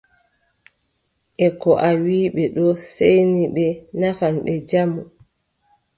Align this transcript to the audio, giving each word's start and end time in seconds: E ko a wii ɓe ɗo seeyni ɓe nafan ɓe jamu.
E 1.45 1.47
ko 1.61 1.71
a 1.87 1.89
wii 2.03 2.27
ɓe 2.35 2.43
ɗo 2.55 2.65
seeyni 2.93 3.41
ɓe 3.55 3.65
nafan 3.99 4.35
ɓe 4.45 4.53
jamu. 4.69 5.01